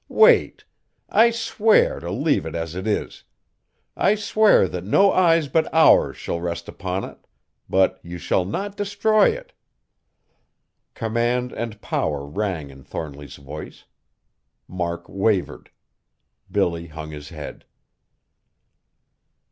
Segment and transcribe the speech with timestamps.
[0.09, 0.65] Wait!
[1.09, 3.23] I swear to leave it as it is.
[3.95, 7.27] I swear that no eyes but ours shall rest upon it;
[7.69, 9.53] but you shall not destroy it!"
[10.95, 13.83] Command and power rang in Thornly's voice.
[14.67, 15.69] Mark wavered.
[16.51, 17.63] Billy hung his head.